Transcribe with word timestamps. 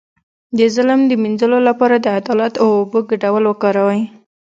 د 0.57 0.59
ظلم 0.75 1.01
د 1.07 1.11
مینځلو 1.23 1.59
لپاره 1.69 1.95
د 1.99 2.05
عدالت 2.17 2.53
او 2.61 2.67
اوبو 2.79 2.99
ګډول 3.09 3.43
وکاروئ 3.47 4.01